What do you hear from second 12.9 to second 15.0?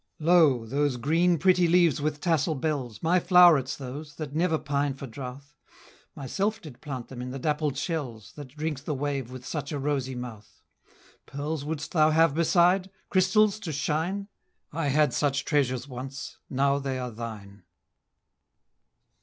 crystals to shine? I